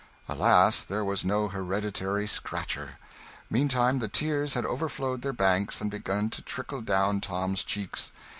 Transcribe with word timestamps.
Alas! 0.27 0.83
there 0.83 1.05
was 1.05 1.23
no 1.23 1.49
Hereditary 1.49 2.25
Scratcher. 2.25 2.97
Meantime 3.51 3.99
the 3.99 4.07
tears 4.07 4.55
had 4.55 4.65
overflowed 4.65 5.21
their 5.21 5.31
banks, 5.31 5.79
and 5.79 5.91
begun 5.91 6.31
to 6.31 6.41
trickle 6.41 6.81
down 6.81 7.21
Tom's 7.21 7.63
cheeks. 7.63 8.11